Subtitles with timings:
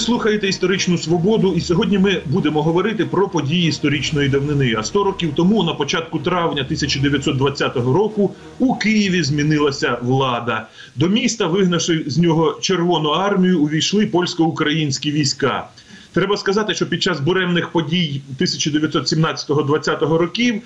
[0.00, 4.74] слухаєте історичну свободу, і сьогодні ми будемо говорити про події історичної давнини.
[4.78, 10.66] А 100 років тому, на початку травня 1920 року, у Києві змінилася влада.
[10.96, 15.68] До міста, вигнавши з нього Червону армію, увійшли польсько-українські війська.
[16.12, 20.62] Треба сказати, що під час буремних подій 1917-20 років.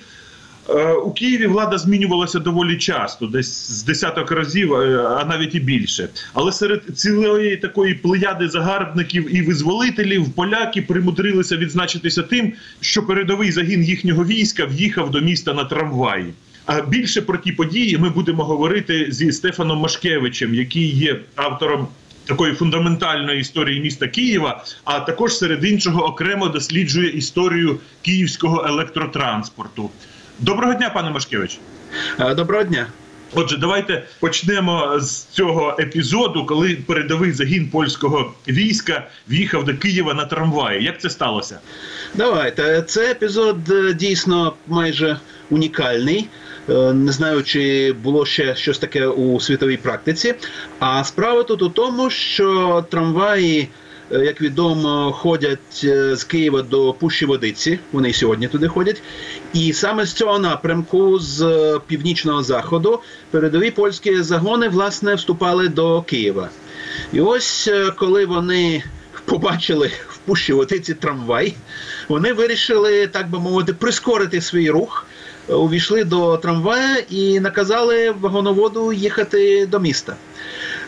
[0.69, 5.59] Е, У Києві влада змінювалася доволі часто, десь з десяток разів, е, а навіть і
[5.59, 6.09] більше.
[6.33, 13.83] Але серед цілої такої плеяди загарбників і визволителів поляки примудрилися відзначитися тим, що передовий загін
[13.83, 16.33] їхнього війська в'їхав до міста на трамваї.
[16.65, 21.87] А більше про ті події ми будемо говорити зі Стефаном Машкевичем, який є автором.
[22.27, 29.89] Такої фундаментальної історії міста Києва, а також серед іншого окремо досліджує історію київського електротранспорту.
[30.39, 31.59] Доброго дня, пане Машкевич.
[32.19, 32.87] Е, Доброго дня.
[33.33, 40.25] Отже, давайте почнемо з цього епізоду, коли передовий загін польського війська в'їхав до Києва на
[40.25, 40.83] трамваї.
[40.83, 41.59] Як це сталося?
[42.13, 42.81] Давайте.
[42.87, 45.19] Це епізод е, дійсно майже
[45.49, 46.27] унікальний.
[46.69, 50.35] Е, Не знаю, чи було ще щось таке у світовій практиці.
[50.79, 53.67] А справа тут у тому, що трамваї,
[54.11, 57.79] як відомо, ходять е, з Києва до Пущі Водиці.
[57.91, 59.01] Вони сьогодні туди ходять.
[59.53, 62.99] І саме з цього напрямку, з е, північного заходу,
[63.31, 66.49] передові польські загони власне вступали до Києва.
[67.13, 68.83] І ось е, коли вони
[69.25, 71.55] побачили в Пущі Водиці трамвай,
[72.07, 75.05] вони вирішили, так би мовити, прискорити свій рух.
[75.49, 80.15] е, Увійшли до трамвая і наказали вагоноводу їхати до міста.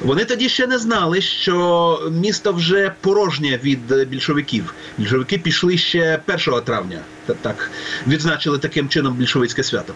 [0.01, 4.73] Вони тоді ще не знали, що місто вже порожнє від більшовиків.
[4.97, 6.99] Більшовики пішли ще 1 травня.
[7.27, 7.71] Та- Так
[8.07, 9.93] відзначили таким чином більшовицьке свято.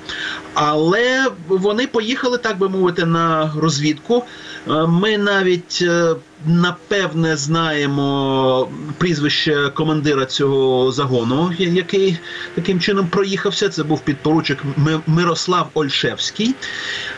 [0.54, 4.24] Але вони поїхали, так би мовити, на розвідку.
[4.68, 6.16] Е, Ми навіть е,
[6.46, 12.18] напевне знаємо прізвище командира цього загону, який
[12.56, 13.70] таким чином проїхався.
[13.70, 14.64] Це був підпоручик
[15.08, 16.56] Мирослав Ольшевський.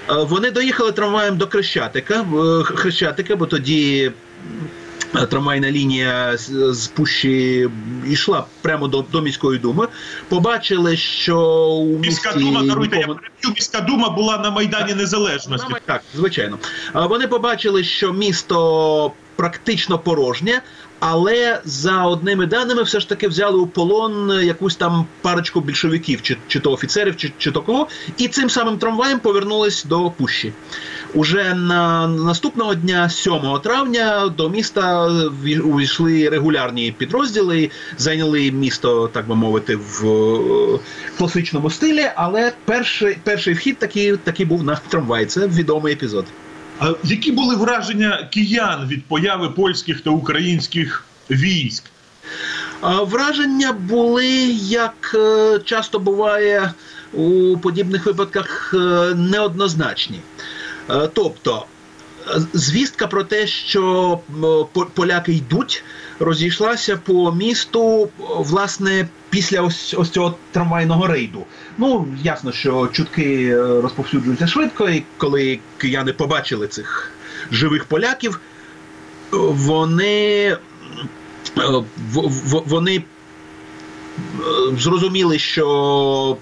[0.09, 2.25] Е, Вони доїхали трамваєм до Хрещатика,
[2.63, 4.12] Хрещатика, бо тоді
[5.29, 7.69] трамвайна лінія з, Пущі
[8.07, 9.88] йшла прямо до, до міської думи.
[10.29, 13.29] Побачили, що у Міська місті дума, даруйте, я переб'ю.
[13.56, 15.68] Міська дума була на Майдані Незалежності.
[15.68, 16.57] Саме Так, звичайно.
[16.94, 20.62] Вони побачили, що місто практично порожнє,
[21.00, 26.38] але за одними даними все ж таки взяли у полон якусь там парочку більшовиків, чи,
[26.47, 27.88] чи то офіцерів, чи, чи то кого,
[28.18, 30.53] і цим самим трамваєм повернулись до Пущі.
[31.16, 35.07] Уже на наступного дня, 7 травня, до міста
[35.44, 40.79] ві- увійшли регулярні підрозділи, зайняли місто, так би мовити, в е,
[41.18, 42.06] класичному стилі.
[42.16, 45.25] Але перший, перший вхід такий, такий був на трамвай.
[45.25, 46.25] Це відомий епізод.
[46.79, 51.84] А які були враження киян від появи польських та українських військ?
[53.02, 54.28] Враження були,
[54.62, 56.73] як е, часто буває
[57.13, 58.78] у подібних випадках, е,
[59.16, 60.19] неоднозначні.
[60.90, 61.66] Е, Тобто,
[62.54, 64.20] звістка про те, що
[64.94, 65.84] поляки йдуть,
[66.20, 71.46] розійшлася по місту, власне, після ось, ось цього трамвайного рейду.
[71.78, 77.12] Ну, ясно, що чутки е, розповсюджуються швидко, і коли кияни побачили цих
[77.52, 78.40] живих поляків,
[79.32, 80.58] вони
[81.58, 81.84] е,
[82.50, 83.04] вони
[84.78, 86.38] зрозуміли, що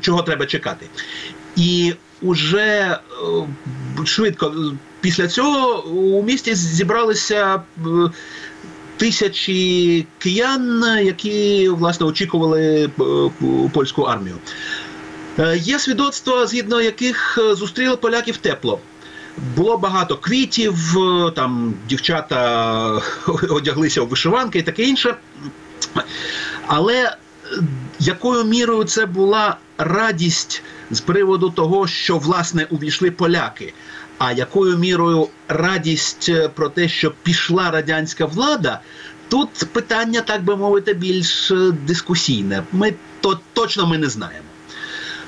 [0.00, 0.86] чого треба чекати.
[1.56, 2.98] І уже
[4.00, 4.54] е, швидко
[5.00, 7.80] після цього у місті зібралися е,
[8.96, 12.90] тисячі киян, які власне очікували е,
[13.72, 14.36] польську армію.
[15.54, 18.78] Є свідоцтва, згідно яких зустріли поляків тепло.
[19.56, 20.74] Було багато квітів,
[21.36, 23.00] там дівчата
[23.50, 25.14] одяглися в вишиванки і таке інше.
[26.66, 27.16] Але
[27.98, 33.72] якою мірою це була радість з приводу того, що власне увійшли поляки?
[34.18, 38.80] А якою мірою радість е, про те, що пішла радянська влада,
[39.28, 42.62] тут питання, так би мовити, більш е, дискусійне.
[42.72, 44.46] Ми то точно ми не знаємо.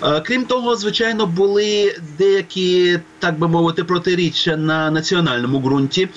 [0.02, 6.08] Е, Крім того, звичайно, були деякі, так би мовити, протиріччя на національному ґрунті.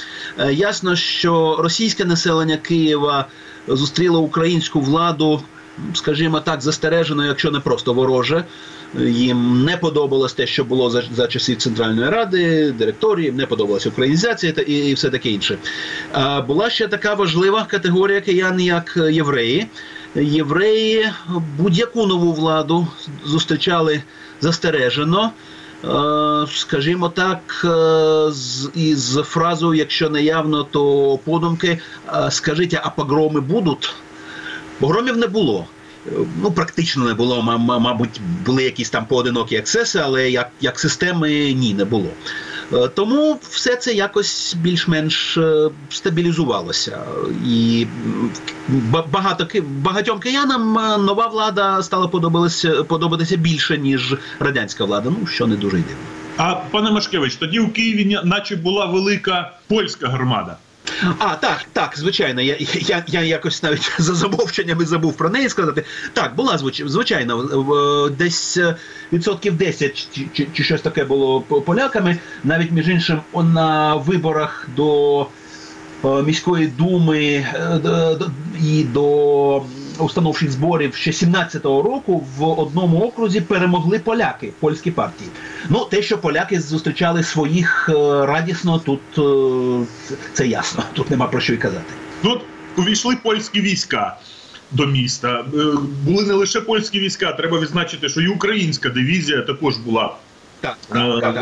[0.51, 3.27] Ясно, що російське населення Києва
[3.67, 5.41] зустріло українську владу,
[5.93, 8.43] скажімо так, застережено, якщо не просто вороже.
[8.99, 14.51] Їм не подобалось те, що було за, за часів Центральної Ради, директорії, не подобалася українізація
[14.51, 15.57] та і, і все таке інше.
[16.13, 19.67] А була ще така важлива категорія киян, як євреї.
[20.15, 21.09] Євреї
[21.57, 22.87] будь-яку нову владу
[23.25, 24.03] зустрічали
[24.41, 25.31] застережено.
[26.47, 28.31] скажімо так, е,
[28.75, 33.93] із фразою, якщо не явно, то подумки, е, скажіть, а погроми будуть?
[34.79, 35.65] Погромів не було.
[36.43, 40.79] Ну, практично не було, ма- ма- мабуть, були якісь там поодинокі ексеси, але як, як
[40.79, 42.09] системи ні, не було.
[42.73, 46.99] Е, Тому все це якось більш-менш е, стабілізувалося.
[47.45, 47.87] І
[49.11, 55.09] багато багатьом киянам е, нова влада стала подобатися, подобатися більше, ніж радянська влада.
[55.21, 56.03] Ну, що не дуже й дивно.
[56.37, 60.57] А пане Машкевич, тоді у Києві наче була велика польська громада.
[61.19, 62.41] А, так, так, звичайно.
[62.41, 65.86] Я, я, я якось навіть за замовченнями забув про неї сказати.
[66.13, 68.75] Так, була звич- звичайно, десь е,
[69.13, 72.19] відсотків 10 чи, чи, чи щось таке було поляками.
[72.44, 75.21] Навіть між іншим на виборах до
[76.06, 77.81] е, міської думи е,
[78.62, 79.65] і до
[80.03, 85.29] установчих зборів ще 17-го року в одному окрузі перемогли поляки, польські партії.
[85.69, 87.93] Ну, те, що поляки зустрічали своїх е,
[88.25, 90.83] радісно, тут е, це- ясно.
[90.93, 91.93] Тут нема про що й казати.
[92.23, 92.41] От
[92.77, 94.17] увійшли польські війська
[94.71, 95.45] до міста.
[95.53, 95.63] Е,
[96.05, 100.15] Були не лише польські війська, треба відзначити, що і українська дивізія також була
[100.61, 100.97] Так, е,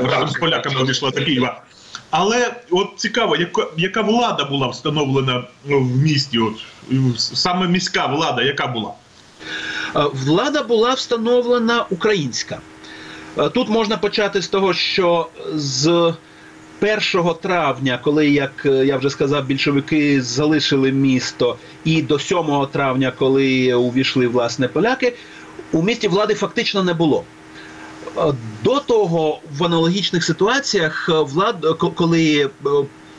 [0.07, 1.62] разом з поляками увійшла до Києва.
[2.09, 6.39] Але от цікаво, яка, яка влада була встановлена в місті?
[6.39, 6.54] От
[7.18, 8.92] саме міська влада, яка була?
[9.95, 12.59] Е, Влада була встановлена українська.
[13.38, 16.13] Е, Тут можна почати з того, що з
[16.81, 22.38] 1 травня, коли, як е, я вже сказав, більшовики залишили місто, і до 7
[22.71, 25.13] травня, коли увійшли власне поляки,
[25.71, 27.24] у місті влади фактично не було.
[28.18, 28.34] Е,
[28.64, 31.66] До того в аналогічних ситуаціях е, влад,
[31.96, 32.50] коли е,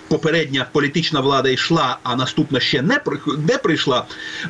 [0.09, 3.01] попередня політична влада йшла, а наступна ще не
[3.49, 4.05] не прийшла,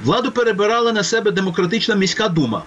[0.05, 2.63] владу перебирала на себе демократична міська дума.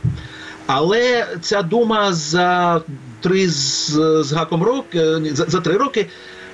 [0.68, 2.81] Але ця дума за
[3.22, 3.89] три з,
[4.24, 6.10] з гаком роки, за, за три роки,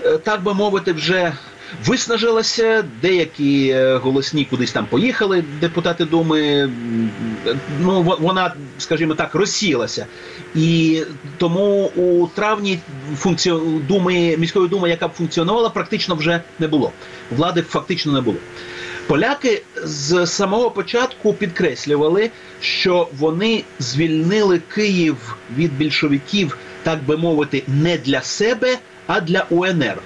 [0.05, 1.33] е, так би мовити, вже
[1.85, 2.83] виснажилася.
[3.01, 6.69] Деякі е, голосні кудись там поїхали, депутати думи.
[7.81, 10.05] Ну, во- вона, скажімо так, розсілася.
[10.55, 11.01] І
[11.37, 12.79] тому у травні
[13.17, 13.59] функціо...
[13.87, 16.91] думи, міської думи, яка б функціонувала, практично вже не було.
[17.31, 18.37] Влади фактично не було.
[19.07, 22.29] Поляки з самого початку підкреслювали,
[22.61, 28.77] що вони звільнили Київ від більшовиків, так би мовити, не для себе,
[29.07, 29.97] а для УНР.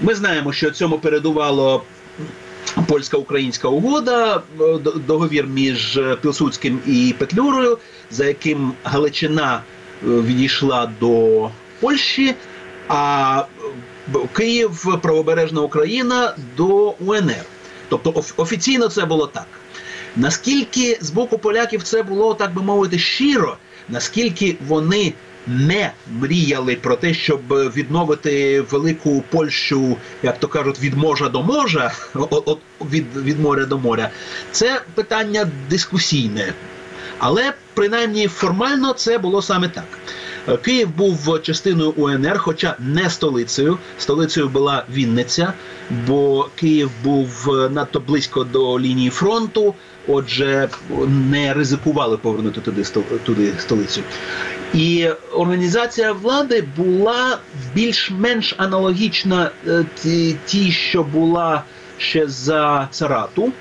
[0.00, 1.82] Ми знаємо, що цьому передувало
[2.88, 7.78] польсько-українська угода, е, договір між е, Пілсудським і Петлюрою,
[8.10, 9.62] за яким Галичина
[10.02, 11.50] е, відійшла до
[11.80, 12.34] Польщі,
[12.88, 13.44] а
[14.32, 17.44] Київ, правобережна Україна до УНР.
[17.88, 19.46] Тобто офіційно це було так.
[20.16, 23.56] Наскільки з боку поляків це було, так би мовити, щиро,
[23.88, 25.12] наскільки вони
[25.46, 31.92] не мріяли про те, щоб відновити велику Польщу, як то кажуть, від можа до можа,
[32.14, 32.58] от,
[32.90, 34.10] від, від моря до моря,
[34.52, 36.52] це питання дискусійне.
[37.18, 39.84] Але принаймні формально це було саме так.
[40.62, 43.78] Київ був частиною УНР, хоча не столицею.
[43.98, 45.52] Столицею була Вінниця,
[46.06, 49.74] бо Київ був е, надто близько до лінії фронту,
[50.08, 50.68] отже,
[51.08, 52.82] не ризикували повернути туди,
[53.24, 54.00] туди столицю.
[54.74, 57.38] І організація влади була
[57.74, 59.84] більш-менш аналогічна е,
[60.46, 61.62] тій, що була
[61.98, 63.52] ще за царату.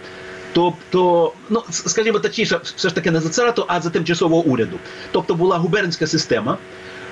[0.54, 4.80] Тобто, ну скажімо точніше, все ж таки не за царату, а за тимчасового уряду.
[5.12, 6.58] Тобто була губернська система.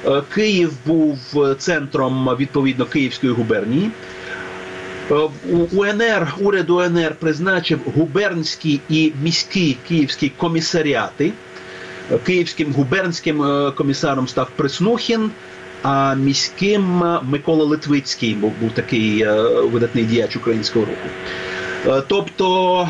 [0.06, 3.92] Е, Київ був е, центром відповідно Київської губернії.
[5.72, 11.32] УНР, уряд УНР призначив губернські і міські київські комісаріати.
[12.18, 15.32] Київським губернським е, комісаром став Преснухін,
[15.84, 22.02] а міським е, Микола Литвицький був, був такий е, видатний діяч українського руху.
[22.08, 22.90] Тобто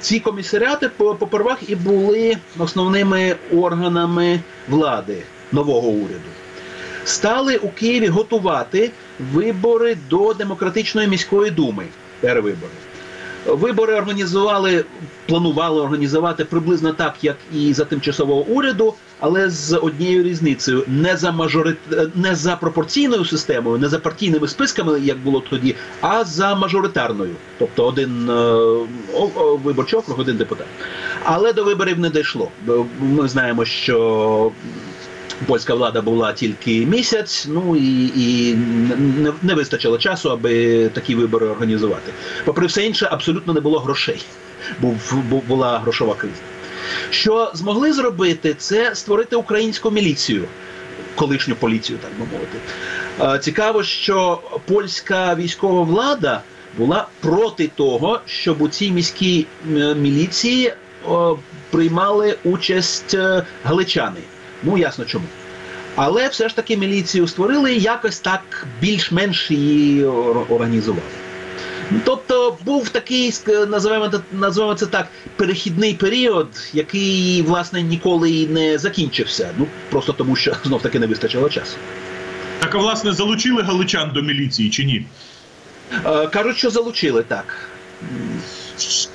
[0.00, 5.16] ці- комісаріати по- попервах і були основними органами влади
[5.52, 6.30] нового уряду.
[7.04, 8.90] Стали у Києві готувати
[9.32, 11.84] вибори до демократичної міської думи.
[12.20, 12.72] Перевибори.
[13.46, 14.84] Вибори організували,
[15.26, 21.32] планували організувати приблизно так, як і за тимчасового уряду, але з однією різницею: не за
[21.32, 21.76] мажорит...
[22.14, 27.34] не за пропорційною системою, не за партійними списками, як було тоді, а за мажоритарною.
[27.58, 28.56] Тобто один е,
[29.64, 30.66] виборчий округ, один депутат.
[31.24, 32.50] Але до виборів не дійшло.
[33.00, 34.52] Ми знаємо, що
[35.46, 38.54] польська влада була тільки місяць, ну і, і
[39.18, 42.12] не, не вистачило часу, аби такі вибори організувати.
[42.44, 44.22] Попри все інше, абсолютно не було грошей.
[44.80, 46.34] Був, була грошова криза.
[47.10, 50.44] Що змогли зробити, це створити українську міліцію.
[51.14, 52.58] колишню поліцію, так би мовити.
[53.44, 56.42] Цікаво, що польська військова влада
[56.78, 59.46] була проти того, щоб у цій міській
[59.96, 60.72] міліції
[61.70, 64.20] приймали участь е, галичани.
[64.62, 65.24] Ну ясно чому.
[65.96, 71.02] Але все ж таки міліцію створили і якось так більш-менш її організували.
[72.04, 73.34] Тобто був такий,
[73.68, 79.48] називаємо, це- називаємо це так, перехідний період, який, власне, ніколи і не закінчився.
[79.58, 81.76] Ну просто тому, що знов таки не вистачило часу.
[82.60, 85.06] Так, а власне, залучили галичан до міліції чи ні?
[86.06, 87.44] Е, кажуть, що залучили так.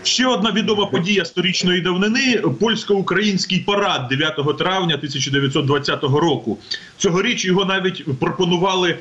[0.03, 6.57] Ще одна відома подія сторічної давнини польсько-український парад 9 травня 1920 року.
[6.97, 8.97] Цьогоріч його навіть пропонували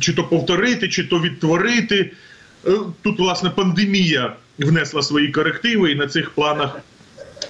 [0.00, 2.12] чи то повторити, чи то відтворити.
[2.66, 2.70] Е,
[3.02, 6.80] Тут, власне, пандемія внесла свої корективи, і на цих планах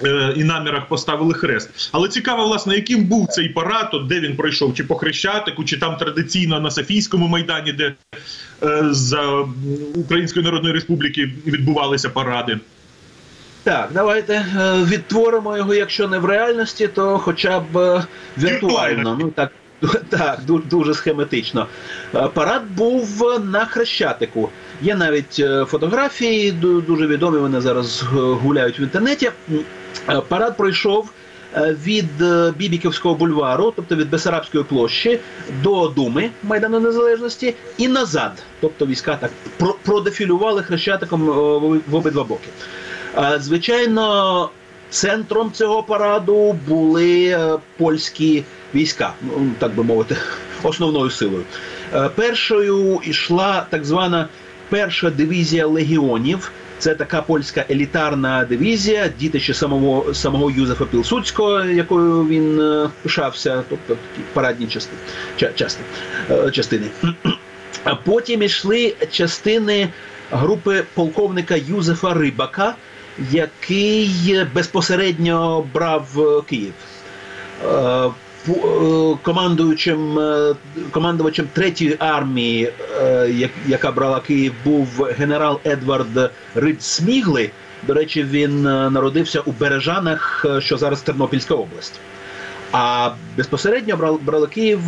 [0.05, 1.91] е, і намірах поставили хрест.
[1.93, 5.79] Але цікаво, власне, яким був цей парад, от де він пройшов, чи по Хрещатику, чи
[5.79, 7.95] там традиційно на Софійському майдані, де
[8.63, 9.47] е, за
[9.95, 12.59] Української Народної Республіки відбувалися паради.
[13.65, 18.05] Так, давайте е, відтворимо його, якщо не в реальності, то хоча б е,
[18.39, 18.97] віртуально.
[18.97, 19.19] Віртуально.
[19.21, 19.53] Ну так,
[20.09, 21.67] так, дуже схематично.
[22.15, 24.49] Е, Парад був на Хрещатику.
[24.83, 26.53] Є навіть е, фотографії,
[26.87, 27.39] дуже відомі.
[27.39, 29.31] Вони зараз гуляють в інтернеті.
[30.09, 31.11] Е, Парад пройшов
[31.87, 32.07] від
[32.57, 35.19] Бібіківського бульвару, тобто від Бесарабської площі,
[35.63, 38.33] до Думи Майдану Незалежності і назад.
[38.61, 39.31] Тобто війська так
[39.83, 41.23] продефілювали хрещатиком
[41.87, 42.49] в обидва боки.
[43.39, 44.51] Звичайно,
[44.93, 48.45] центром цього параду були е, польські
[48.75, 50.17] війська, ну, так би мовити,
[50.63, 51.43] основною силою.
[51.95, 54.29] Е, Першою йшла так звана
[54.69, 56.51] перша дивізія легіонів.
[56.79, 63.95] Це така польська елітарна дивізія, дітище самого самого Юзефа Пілсудського, якою він е, пишався, тобто
[63.95, 64.99] такі парадні частини,
[65.41, 66.87] ча- частини.
[68.05, 69.89] Потім йшли частини
[70.31, 72.75] групи полковника Юзефа Рибака,
[73.31, 76.73] який безпосередньо брав е, Київ.
[77.65, 78.11] Е,
[78.49, 80.19] е, Командуючим
[80.91, 82.73] командувачем третьої армії,
[83.67, 86.79] яка брала Київ, був генерал Едвард Рид.
[87.87, 91.95] До речі, він народився у Бережанах, що зараз Тернопільська область.
[92.73, 94.81] А безпосередньо брали, Київ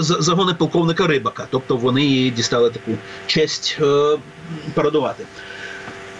[0.00, 2.90] загони полковника Рибака, тобто вони дістали таку
[3.26, 3.78] честь
[4.74, 5.24] парадувати.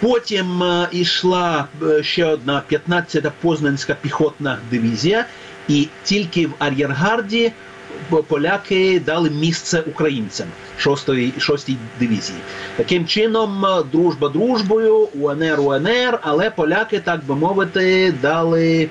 [0.02, 5.24] Потім е, йшла е, ще одна 15-та Познанська піхотна дивізія,
[5.68, 7.52] і тільки в ар'єргарді
[8.28, 10.46] поляки дали місце українцям
[10.80, 12.38] 6-ї 6-й дивізії.
[12.76, 18.88] Таким чином, е, дружба дружбою, УНР УНР, але поляки, так би мовити, дали,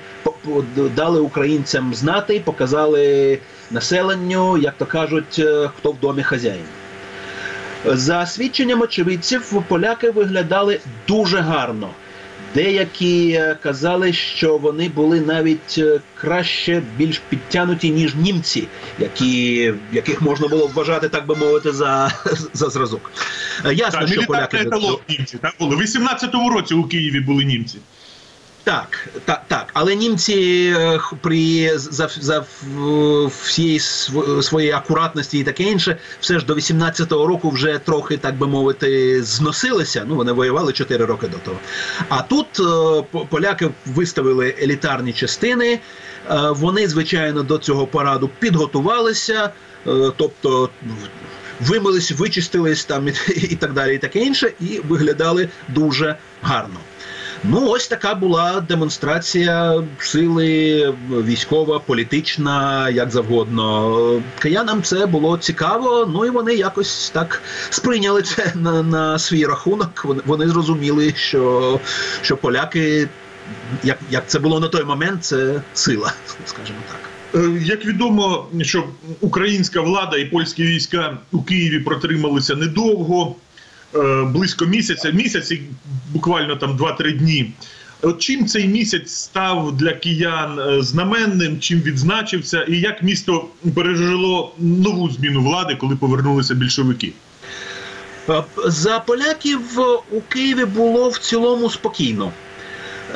[0.76, 3.38] дали українцям знати, показали
[3.70, 6.81] населенню, як то кажуть, е, хто в домі хазяїн.
[7.84, 11.90] За свідченням очевидців, поляки виглядали дуже гарно.
[12.54, 20.22] Деякі е, казали, що вони були навіть е, краще, більш підтянуті, ніж німці, які, яких
[20.22, 22.12] можна було вважати, так би мовити, за,
[22.52, 23.10] за зразок.
[23.64, 25.76] Е, Ясно, Так, що поляки еталон німці так було.
[25.76, 27.78] У 18-му році у Києві були німці.
[28.64, 29.66] Так, так, так.
[29.72, 32.44] Але німці е, при за, за
[33.44, 38.38] всієї св- своєї акуратності і таке інше, все ж до 18-го року вже трохи, так
[38.38, 40.04] би мовити, зносилися.
[40.08, 41.56] Ну, вони воювали 4 роки до того.
[42.08, 45.72] А тут е, поляки виставили елітарні частини.
[45.72, 45.80] Е,
[46.50, 49.50] Вони, звичайно, до цього параду підготувалися,
[50.16, 50.70] тобто.
[51.60, 56.76] Вимились, вичистились там і, і так далі, і таке інше, і виглядали дуже гарно.
[57.44, 64.22] Ну, ось така була демонстрація сили військова, політична, як завгодно.
[64.38, 70.06] Киянам це було цікаво, ну і вони якось так сприйняли це на, на свій рахунок.
[70.26, 71.80] Вони, зрозуміли, що,
[72.22, 73.08] що поляки,
[73.84, 76.12] як, як це було на той момент, це сила,
[76.46, 77.00] скажімо так.
[77.42, 78.84] Е, Як відомо, що
[79.20, 83.36] українська влада і польські війська у Києві протрималися недовго,
[84.26, 85.62] близько місяця, місяць і
[86.12, 87.52] буквально там 2-3 дні.
[88.02, 93.44] От чим цей місяць став для киян е, знаменним, чим відзначився, і як місто
[93.74, 97.12] пережило нову зміну влади, коли повернулися більшовики?
[98.28, 99.60] Е, За поляків
[100.12, 102.32] у Києві було в цілому спокійно.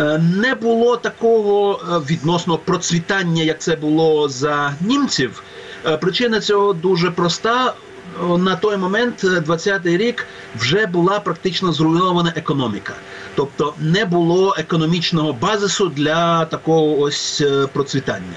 [0.01, 5.43] Е, Не було такого е, відносно процвітання, як це було за німців.
[5.87, 7.75] Е, Причина цього дуже проста.
[8.23, 10.27] Е, На той момент, е, 20-й рік,
[10.59, 12.95] вже була практично зруйнована економіка.
[13.35, 18.37] Тобто не було економічного базису для такого ось е, процвітання.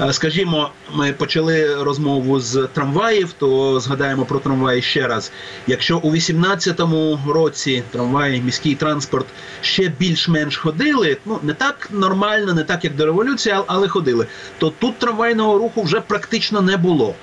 [0.00, 5.32] Е, Скажімо, ми почали розмову з трамваїв, то згадаємо про трамваї ще раз.
[5.66, 9.26] Якщо у 18-му році трамваї, міський транспорт
[9.60, 14.26] ще більш-менш ходили, ну не так нормально, не так як до революції, але ходили,
[14.58, 17.14] то тут трамвайного руху вже практично не було.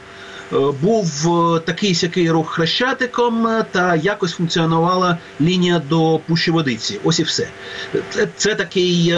[0.54, 7.00] Е, Був е, такий сякий рух хрещатиком, е, та якось функціонувала лінія до Пущі Водиці.
[7.04, 7.48] Ось і все.
[8.36, 9.16] Це, такий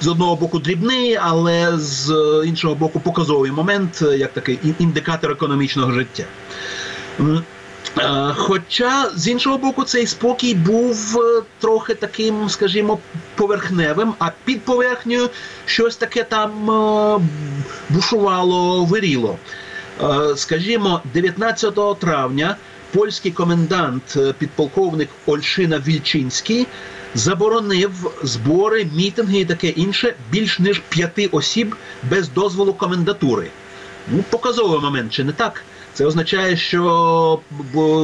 [0.00, 2.14] з одного боку дрібний, але з
[2.46, 6.24] іншого боку показовий момент, як такий індикатор економічного життя.
[7.98, 12.98] Е, Хоча з іншого боку, цей спокій був е, трохи таким, скажімо,
[13.34, 15.30] поверхневим, а під поверхнею
[15.66, 17.20] щось таке там е,
[17.88, 19.38] бушувало, виріло.
[20.36, 22.56] Скажімо, 19 травня
[22.92, 26.66] польський комендант, підполковник Ольшина Вільчинський,
[27.14, 27.90] заборонив
[28.22, 31.76] збори, мітинги і таке інше більш ніж п'яти осіб
[32.10, 33.50] без дозволу комендатури.
[34.08, 35.64] Ну, показовий момент, чи не так?
[35.94, 37.40] Це означає, що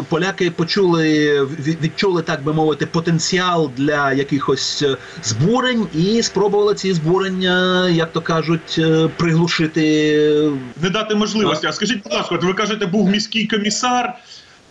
[0.09, 1.41] поляки почули,
[1.83, 8.21] відчули, так би мовити, потенціал для якихось е, збурень і спробували ці збурення, як то
[8.21, 9.83] кажуть, е, приглушити.
[10.83, 11.67] Не дати можливості.
[11.67, 14.15] А скажіть, будь ласка, ви кажете, був міський комісар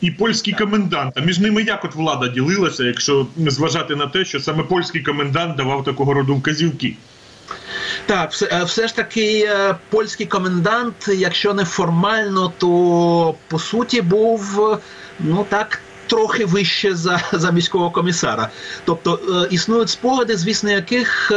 [0.02, 1.14] і польський комендант.
[1.18, 5.56] А між ними як от влада ділилася, якщо зважати на те, що саме польський комендант
[5.56, 6.96] давав такого роду вказівки?
[8.10, 14.02] Так, все, е, все ж таки, е, польський комендант, якщо не формально, то по суті
[14.02, 14.78] був е,
[15.20, 15.82] ну так.
[16.08, 18.50] Трохи вище за, за міського комісара.
[18.86, 19.20] Тобто
[19.52, 21.32] існують спогади, звісно, яких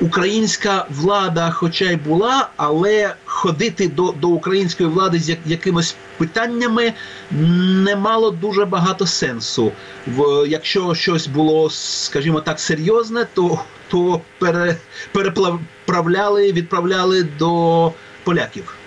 [0.00, 6.92] українська влада, хоча й була, але ходити до, до української влади з як, якимось питаннями
[7.30, 9.72] не мало дуже багато сенсу.
[10.06, 14.76] В, якщо щось було, скажімо так, серйозне, то, то пере,
[15.12, 17.92] переправляли, відправляли до
[18.24, 18.77] поляків.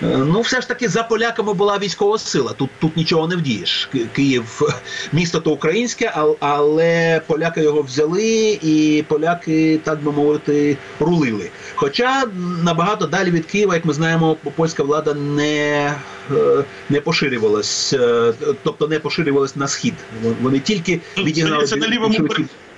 [0.00, 2.52] Ну, все ж таки за поляками була військова сила.
[2.56, 3.90] Тут тут нічого не вдієш.
[4.12, 4.60] Київ
[5.12, 11.50] місто то українське, ал- але поляки його взяли, і поляки, так би мовити, рулили.
[11.74, 12.24] Хоча
[12.62, 15.94] набагато далі від Києва, як ми знаємо, польська влада не,
[16.30, 19.94] е, не поширювалась, е, тобто не поширювалась на схід.
[20.40, 22.28] Вони тільки відігнали здається, на лівому.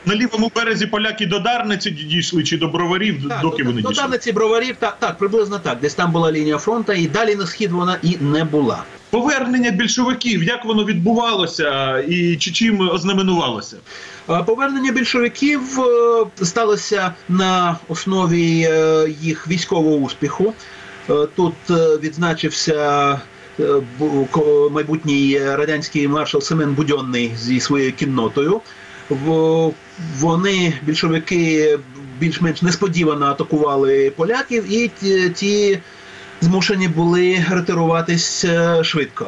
[0.09, 3.89] На лівому березі поляки до Дарниці дійшли чи до броварів, Так, доки до- вони до
[3.89, 4.03] дійшли.
[4.03, 5.79] Дарниці броварів, так, так, приблизно так.
[5.81, 8.83] Десь там була лінія фронту, і далі на схід вона і не була.
[9.11, 13.77] Повернення більшовиків, як воно відбувалося і чи чим ознаменувалося?
[14.31, 20.55] Е, Повернення більшовиків е, сталося на основі е, їх військового успіху.
[21.37, 21.55] Тут
[22.03, 23.21] відзначився
[24.71, 28.61] майбутній радянський маршал Семен Будьонний зі своєю кіннотою.
[30.19, 31.79] Вони, більшовики,
[32.19, 34.91] більш-менш несподівано атакували поляків, і
[35.35, 35.79] ті,
[36.41, 39.27] змушені були ретируватись е, швидко.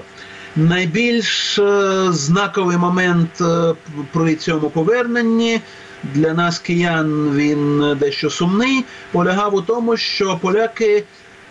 [0.56, 3.74] Найбільш е, знаковий момент е,
[4.12, 5.60] при цьому поверненні
[6.04, 11.02] для нас, киян, він дещо сумний, полягав у тому, що поляки е,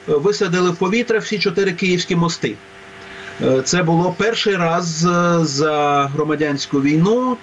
[0.08, 2.56] висадили в повітря всі чотири київські мости.
[3.42, 7.38] Е, Це було перший раз е, за громадянську війну.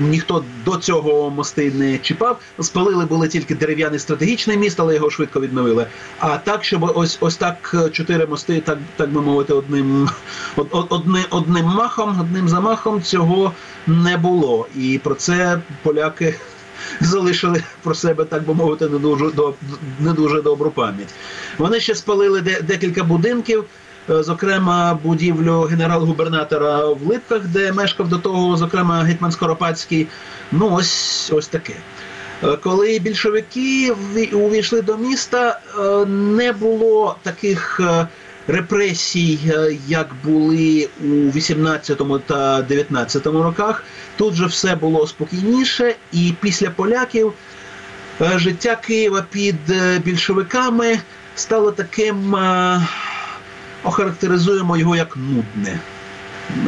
[0.00, 2.40] Ніхто до цього мости не чіпав.
[2.60, 5.86] Спалили були тільки дерев'яний стратегічний міст, але його швидко відновили.
[6.18, 10.08] А так, щоб ось ось так е, чотири мости, так так би мовити, одним
[10.56, 13.52] од- од- одним махом, одним замахом цього
[13.86, 14.66] не було.
[14.76, 16.34] І про це поляки
[17.00, 19.54] залишили про себе, так би мовити, не дуже до
[20.00, 21.14] не дуже добру пам'ять.
[21.58, 23.64] Вони ще спалили де, декілька будинків.
[24.10, 30.06] Е, Зокрема, будівлю генерал-губернатора в Липках, де мешкав до того, зокрема, гетьман Скоропадський.
[30.52, 31.74] Ну, ось ось таке.
[32.44, 33.94] Е, Коли більшовики
[34.32, 37.80] увійшли до міста, е, не було таких
[38.46, 39.38] репресій,
[39.88, 43.84] як були у 18 та 19 роках.
[44.16, 47.32] Тут же все було спокійніше, і після поляків
[48.36, 49.56] життя Києва під
[50.04, 51.00] більшовиками
[51.34, 52.36] стало таким,
[53.84, 55.80] охарактеризуємо його як нудне.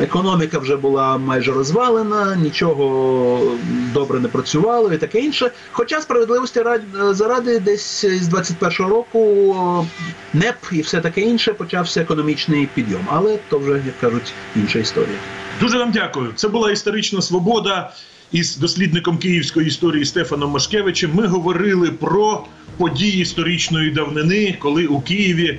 [0.00, 3.56] Економіка вже була майже розвалена, нічого
[3.94, 5.50] добре не працювало і таке інше.
[5.72, 9.86] Хоча справедливості ради- заради десь з 21-го року
[10.34, 13.06] НЕП і все таке інше почався економічний підйом.
[13.10, 15.18] Але то вже, як кажуть, інша історія.
[15.60, 16.32] Дуже вам дякую.
[16.34, 17.92] Це була історична свобода.
[18.32, 22.44] Із дослідником київської історії Стефаном Машкевичем ми говорили про
[22.76, 25.58] події історичної давнини, коли у Києві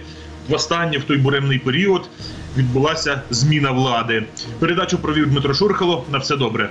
[0.49, 2.09] востаннє в той буремний період
[2.57, 4.23] відбулася зміна влади.
[4.59, 6.05] Передачу провів Дмитро Шурхало.
[6.11, 6.69] На все добре.